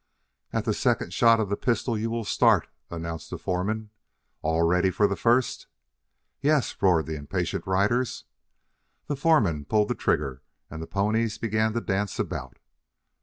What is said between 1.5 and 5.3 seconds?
pistol you will start," announced the foreman. "All ready for the